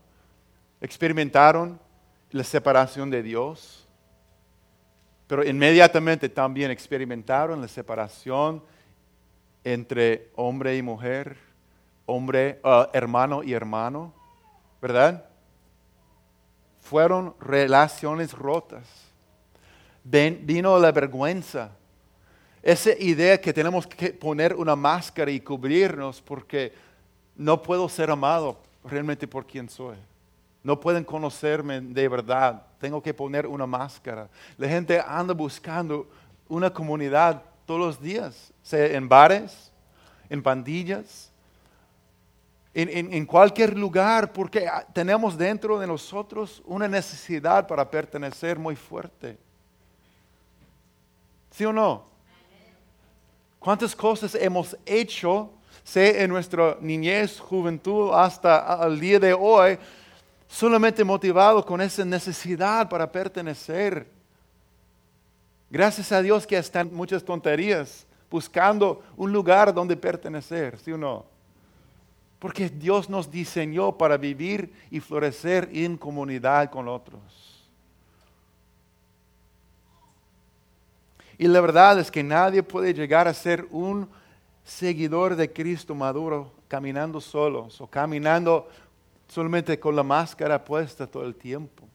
[0.80, 1.80] experimentaron
[2.32, 3.86] la separación de Dios,
[5.28, 8.64] pero inmediatamente también experimentaron la separación
[9.64, 11.49] entre hombre y mujer,
[12.10, 14.12] hombre, ah, hermano y hermano,
[14.82, 15.26] ¿verdad?
[16.82, 18.88] Fueron relaciones rotas.
[20.04, 21.72] vino la vergüenza.
[22.62, 26.74] Esa idea que tenemos que poner una máscara y cubrirnos porque
[27.36, 29.96] no puedo ser amado realmente por quien soy.
[30.64, 32.64] No pueden conocerme de verdad.
[32.80, 34.28] Tengo que poner una máscara.
[34.58, 36.10] La gente anda buscando
[36.48, 39.72] una comunidad todos los días, en bares,
[40.30, 41.32] en pandillas,
[42.74, 49.38] en, cualquier lugar, porque tenemos dentro de nosotros una necesidad para pertenecer muy fuerte.
[51.52, 52.06] ¿Sí o no?
[53.58, 55.52] ¿Cuántas cosas hemos hecho,
[55.84, 59.78] sea en nuestra niñez, juventud, hasta el día de hoy,
[60.48, 64.08] solamente motivado con esa necesidad para pertenecer?
[65.70, 71.39] Gracias a Dios que están muchas tonterías buscando un lugar donde pertenecer, ¿sí o no?
[72.40, 77.22] Porque Dios nos diseñó para vivir y florecer en comunidad con otros.
[81.38, 84.10] Y la verdad es que nadie puede llegar a ser un
[84.64, 88.68] seguidor de Cristo maduro caminando solos o caminando
[89.28, 91.88] solamente con la máscara puesta todo el tiempo.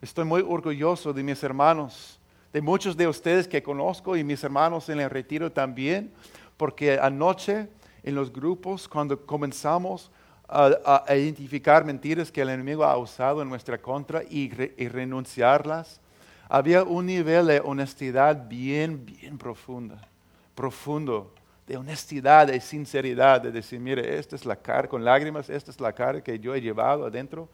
[0.00, 2.20] Estoy muy orgulloso de mis hermanos,
[2.52, 6.12] de muchos de ustedes que conozco y mis hermanos en el retiro también,
[6.56, 7.68] porque anoche
[8.02, 10.10] en los grupos, cuando comenzamos
[10.48, 16.00] a, identificar mentiras que el enemigo ha usado en nuestra contra y, y renunciarlas,
[16.48, 20.08] había un nivel de honestidad bien, bien profunda,
[20.54, 21.34] profundo,
[21.66, 25.78] de honestidad, de sinceridad, de decir, mire, esta es la cara, con lágrimas, esta es
[25.78, 27.48] la cara que yo he llevado adentro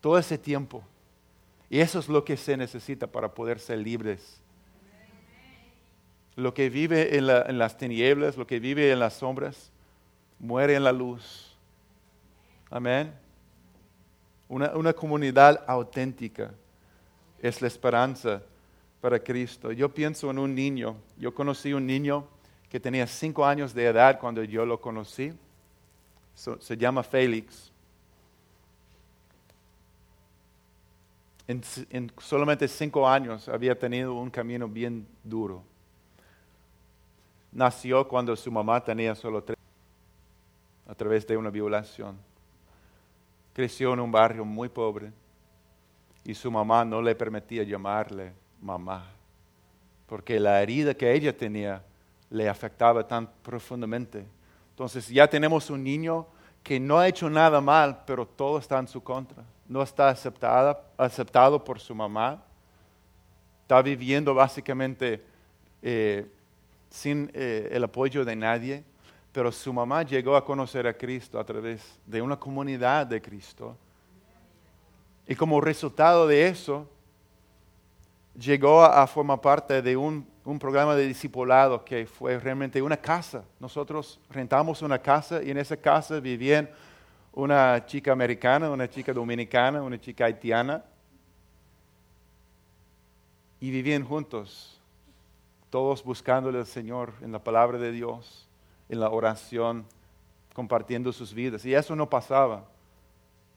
[0.00, 0.82] todo ese tiempo.
[1.68, 4.40] Y eso es lo que se necesita para poder ser libres.
[6.36, 9.70] Lo que vive en, las tinieblas, lo que vive en las sombras,
[10.40, 11.56] muere en la luz.
[12.68, 13.14] Amén.
[14.48, 16.50] Una, una, comunidad auténtica
[17.40, 18.42] es la esperanza
[19.00, 19.70] para Cristo.
[19.70, 20.96] Yo pienso en un niño.
[21.16, 22.26] Yo conocí un niño
[22.68, 25.32] que tenía cinco años de edad cuando yo lo conocí.
[26.34, 27.70] se llama Félix.
[31.90, 35.64] en, solamente cinco años había tenido un camino bien duro.
[37.52, 39.58] Nació cuando su mamá tenía solo tres,
[40.90, 42.18] a través de una violación.
[43.52, 45.12] Creció en un barrio muy pobre
[46.24, 49.06] y su mamá no le permitía llamarle mamá,
[50.06, 51.82] porque la herida que ella tenía
[52.28, 54.26] le afectaba tan profundamente.
[54.70, 56.26] Entonces ya tenemos un niño
[56.62, 60.82] que no ha hecho nada mal, pero todo está en su contra no está aceptada,
[60.98, 62.42] aceptado por su mamá,
[63.62, 65.24] está viviendo básicamente
[65.80, 66.26] eh,
[66.90, 68.84] sin eh, el apoyo de nadie,
[69.32, 73.76] pero su mamá llegó a conocer a Cristo a través de una comunidad de Cristo.
[75.26, 76.88] Y como resultado de eso,
[78.34, 80.26] llegó a, formar parte de un,
[80.58, 83.44] programa de discipulado que fue realmente una casa.
[83.60, 86.68] Nosotros rentamos una casa y en esa casa vivían
[87.32, 90.84] una chica americana, una chica dominicana, una chica haitiana,
[93.60, 94.80] y vivían juntos,
[95.68, 98.49] todos buscándole al Señor en la palabra de Dios,
[98.90, 99.86] en la oración,
[100.52, 101.64] compartiendo sus vidas.
[101.64, 102.64] Y eso no pasaba.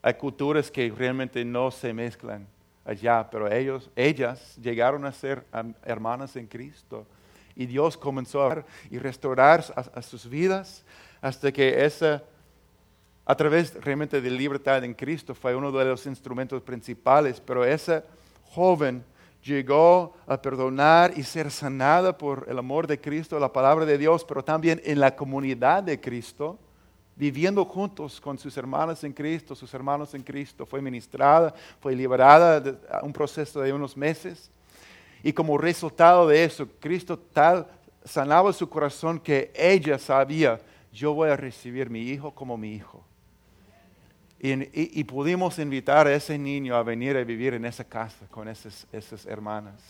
[0.01, 2.47] Hay culturas que realmente no se mezclan
[2.85, 5.45] allá, pero ellos, ellas llegaron a ser
[5.83, 7.05] hermanas en Cristo.
[7.55, 10.85] Y Dios comenzó a y restaurar a sus vidas
[11.21, 12.23] hasta que esa
[13.25, 18.03] a través realmente de libertad en Cristo fue uno de los instrumentos principales, pero esa
[18.49, 19.03] joven
[19.43, 24.23] llegó a perdonar y ser sanada por el amor de Cristo, la palabra de Dios,
[24.23, 26.57] pero también en la comunidad de Cristo,
[27.15, 30.65] viviendo juntos con sus hermanos en Cristo, sus hermanos en Cristo.
[30.65, 34.49] Fue ministrada, fue liberada de un proceso de unos meses.
[35.21, 37.67] Y como resultado de eso, Cristo tal
[38.03, 40.59] sanaba su corazón que ella sabía,
[40.91, 43.03] yo voy a recibir mi hijo como mi hijo.
[44.45, 48.85] Y, pudimos invitar a ese niño a venir a vivir en esa casa con esas,
[48.91, 49.81] esas hermanas.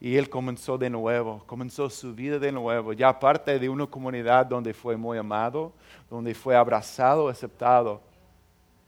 [0.00, 4.46] Y él comenzó de nuevo, comenzó su vida de nuevo, ya parte de una comunidad
[4.46, 5.72] donde fue muy amado,
[6.10, 8.00] donde fue abrazado, aceptado.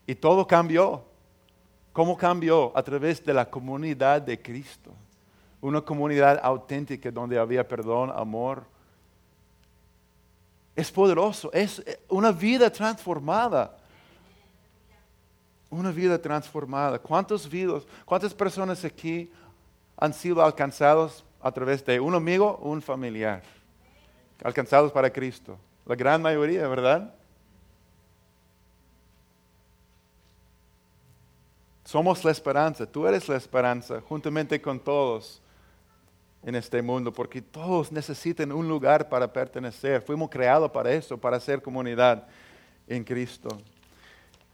[0.09, 1.05] Y todo cambió.
[1.93, 2.73] ¿Cómo cambió?
[2.75, 4.91] A través de la comunidad de Cristo.
[5.61, 8.65] Una comunidad auténtica donde había perdón, amor.
[10.75, 13.77] Es poderoso, es una vida transformada
[15.71, 16.99] una vida transformada.
[16.99, 19.31] ¿Cuántos vidos, cuántas personas aquí
[19.97, 23.43] han sido alcanzados a través de un amigo un familiar?
[24.43, 25.57] Alcanzados para Cristo.
[25.87, 27.15] La gran mayoría, ¿verdad?
[31.85, 35.43] Somos la esperanza, tú eres la esperanza, juntamente con todos
[36.43, 40.01] en este mundo, porque todos necesitan un lugar para pertenecer.
[40.01, 42.27] Fuimos creados para eso, para ser comunidad
[42.87, 43.61] en Cristo.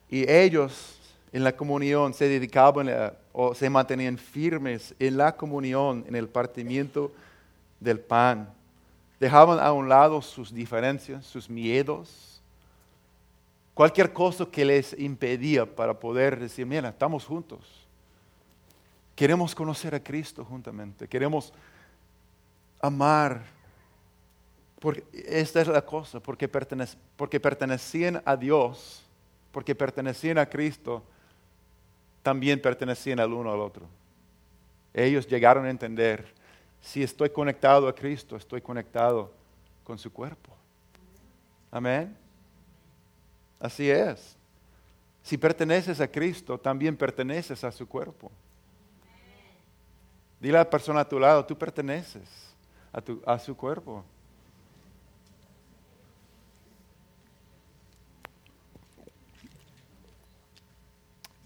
[0.08, 0.95] Y ellos
[1.32, 2.88] en la comunión, se dedicaban
[3.32, 7.12] o se mantenían firmes en la comunión, en el partimiento
[7.80, 8.48] del pan.
[9.20, 12.40] Dejaban a un lado sus diferencias, sus miedos,
[13.74, 17.86] cualquier cosa que les impedía para poder decir, mira, estamos juntos.
[19.14, 21.52] Queremos conocer a Cristo juntamente, queremos
[22.80, 23.42] amar.
[24.78, 26.48] Porque esta es la cosa, porque,
[27.16, 29.02] porque pertenecían a Dios,
[29.52, 31.02] porque pertenecían a Cristo
[32.26, 33.86] también pertenecían al uno al otro.
[34.92, 36.26] Ellos llegaron a entender,
[36.80, 39.32] si estoy conectado a Cristo, estoy conectado
[39.84, 40.52] con su cuerpo.
[41.70, 42.16] Amén.
[43.60, 44.36] Así es.
[45.22, 48.32] Si perteneces a Cristo, también perteneces a su cuerpo.
[50.40, 52.28] Dile a la persona a tu lado, tú perteneces
[52.92, 54.04] a, a su cuerpo.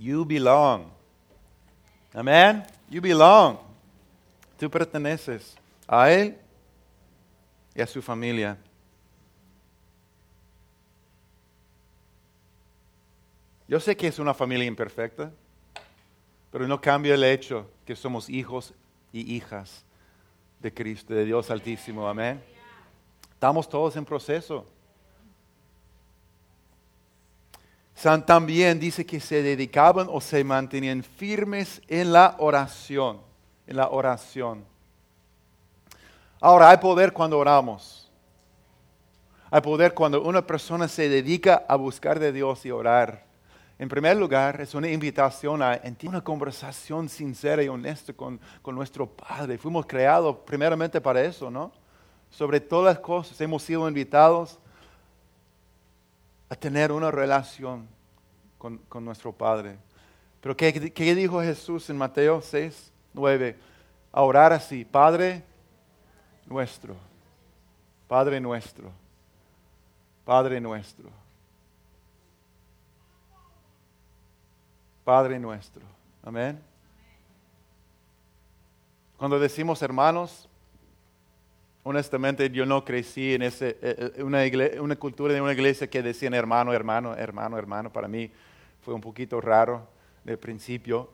[0.01, 0.87] You belong.
[2.15, 2.65] Amén.
[2.89, 3.59] You belong.
[4.59, 5.55] Tú perteneces
[5.87, 6.39] a Él
[7.75, 8.57] y a su familia.
[13.69, 15.31] Yo sé que es una familia imperfecta,
[16.51, 18.73] pero no cambia el hecho que somos hijos
[19.13, 19.85] y hijas
[20.61, 22.09] de Cristo, de Dios Altísimo.
[22.09, 22.43] Amén.
[23.35, 24.65] Estamos todos en proceso.
[28.03, 33.21] También dice que se dedicaban o se mantenían firmes en la oración,
[33.67, 34.65] en la oración.
[36.41, 38.11] Ahora, hay poder cuando oramos.
[39.51, 43.25] Hay poder cuando una persona se dedica a buscar de Dios y orar.
[43.79, 49.07] En primer lugar, es una invitación a una conversación sincera y honesta con, con nuestro
[49.07, 49.59] Padre.
[49.59, 51.73] Fuimos creados primeramente para eso, ¿no?
[52.31, 54.60] Sobre todas las cosas hemos sido invitados
[56.51, 57.89] a tener una relación
[58.59, 59.79] con, nuestro Padre.
[60.41, 63.57] Pero ¿qué, dijo Jesús en Mateo 6, 9?
[64.13, 65.45] A orar así, Padre
[66.47, 66.97] nuestro,
[68.09, 68.91] Padre nuestro,
[70.25, 71.09] Padre nuestro,
[75.05, 75.83] Padre nuestro.
[76.23, 76.61] Amén.
[79.17, 80.49] Cuando decimos hermanos,
[81.91, 84.43] Honestamente, yo no crecí en ese, eh, eh, una,
[84.80, 87.93] una, cultura de una iglesia que decían hermano, hermano, hermano, hermano.
[87.93, 88.30] Para mí
[88.80, 89.88] fue un poquito raro
[90.22, 91.11] de principio,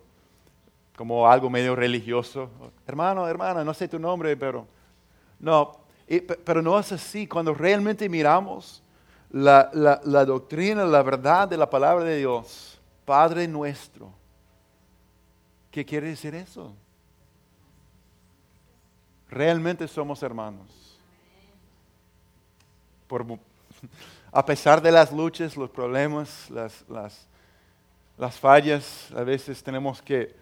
[0.94, 2.50] como algo medio religioso.
[2.86, 4.66] Hermano, hermana, no sé tu nombre, pero
[5.40, 5.72] no.
[6.44, 7.26] pero no es así.
[7.26, 8.82] Cuando realmente miramos
[9.30, 14.12] la, la, la doctrina, la verdad de la palabra de Dios, Padre nuestro,
[15.70, 16.74] ¿qué quiere decir eso?
[19.30, 20.86] Realmente somos hermanos.
[24.32, 30.34] a pesar de las luchas, los problemas, las, las, fallas, a veces tenemos que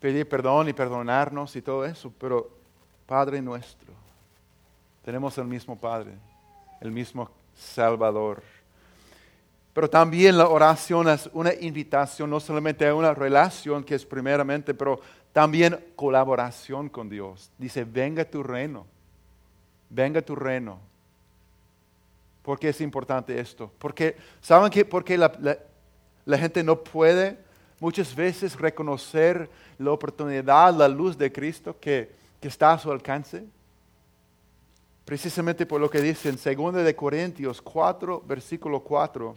[0.00, 2.50] pedir perdón y perdonarnos y todo eso, pero
[3.06, 3.92] Padre nuestro,
[5.04, 6.12] tenemos el mismo Padre,
[6.80, 8.42] el mismo Salvador.
[9.74, 14.74] Pero también la oración es una invitación, no solamente a una relación que es primeramente,
[14.74, 15.00] pero
[15.32, 17.50] también colaboración con Dios.
[17.58, 18.86] Dice, venga tu reino,
[19.88, 20.78] venga tu reino.
[22.42, 23.70] ¿Por qué es importante esto?
[23.78, 24.84] Porque, ¿saben qué?
[24.84, 25.32] Porque la,
[26.24, 27.38] la, gente no puede
[27.78, 32.10] muchas veces reconocer la oportunidad, la luz de Cristo que,
[32.40, 33.44] que está a su alcance?
[35.04, 39.36] Precisamente por lo que dice en 2 de Corintios 4, versículo 4.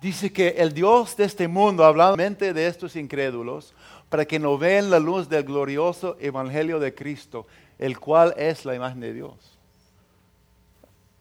[0.00, 3.74] Dice que el Dios de este mundo, hablando de estos incrédulos,
[4.08, 7.46] para que no vean la luz del glorioso evangelio de Cristo,
[7.78, 9.58] el cual es la imagen de Dios.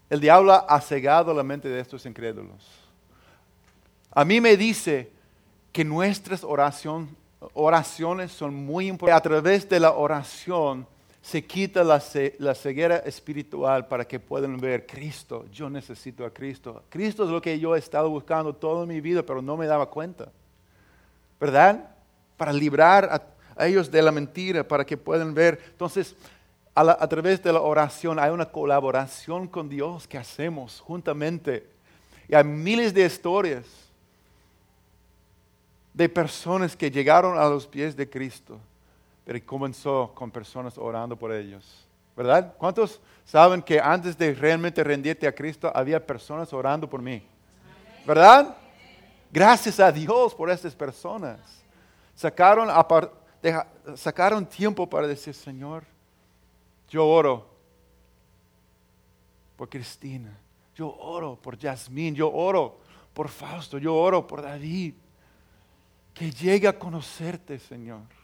[0.10, 2.66] El diablo ha cegado la mente de estos incrédulos.
[4.12, 5.12] A mí me dice
[5.72, 9.18] que nuestras oraciones son muy importantes.
[9.18, 10.88] A través de la oración
[11.22, 15.46] se quita la, ceguera espiritual para que puedan ver Cristo.
[15.52, 16.84] Yo necesito a Cristo.
[16.90, 19.90] Cristo es lo que yo he estado buscando toda mi vida, pero no me daba
[19.90, 20.32] cuenta.
[21.40, 21.90] ¿Verdad?
[22.38, 23.06] Para librar
[23.58, 25.60] a, ellos de la mentira, para que puedan ver.
[25.72, 26.16] Entonces,
[26.74, 31.68] a, través de la oración hay una colaboración con Dios que hacemos juntamente.
[32.30, 33.66] Y hay miles de historias
[35.94, 38.58] de personas que llegaron a los pies de Cristo
[39.30, 41.88] pero comenzó con personas orando por ellos.
[42.18, 42.52] ¿Verdad?
[42.58, 47.22] ¿Cuántos saben que antes de realmente rendirte a Cristo había personas orando por mí?
[48.08, 48.58] ¿Verdad?
[49.32, 51.40] Gracias a Dios por estas personas.
[52.16, 52.70] Sacaron,
[53.96, 55.84] sacaron tiempo para decir, Señor,
[56.90, 57.48] yo oro
[59.56, 60.36] por Cristina,
[60.74, 62.80] yo oro por Yasmín, yo oro
[63.14, 64.96] por Fausto, yo oro por David.
[66.16, 68.19] Que llegue a conocerte, Señor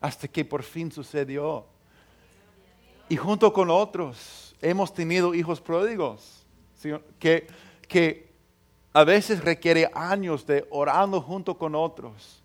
[0.00, 1.64] hasta que por fin sucedió.
[3.08, 6.44] Y junto con otros hemos tenido hijos pródigos,
[7.18, 7.46] que,
[7.88, 8.28] que
[8.92, 12.42] a veces requiere años de orando junto con otros.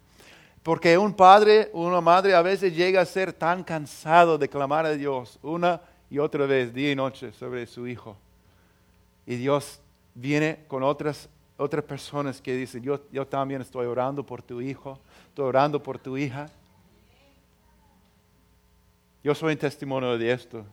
[0.62, 4.92] Porque un padre, una madre a veces llega a ser tan cansado de clamar a
[4.92, 8.16] Dios una y otra vez, día y noche, sobre su hijo.
[9.26, 9.80] Y Dios
[10.16, 11.28] viene con otras,
[11.58, 15.00] otras personas que dicen, yo, yo también estoy orando por tu hijo,
[15.30, 16.50] estoy orando por tu hija.
[19.24, 20.66] Yo soy un testimonio de esto.